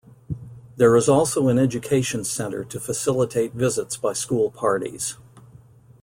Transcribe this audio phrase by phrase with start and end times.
[0.77, 5.19] There is also an education centre to facilitate visits by school parties.